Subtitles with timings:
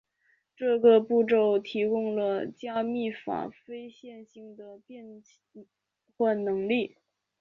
[0.55, 5.21] 这个步骤提供了加密法非线性的变
[6.17, 6.97] 换能力。